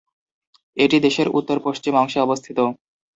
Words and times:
এটি 0.77 0.97
দেশের 1.05 1.27
উত্তর-পশ্চিম 1.31 1.93
অংশে 1.95 2.19
অবস্থিত। 2.21 2.57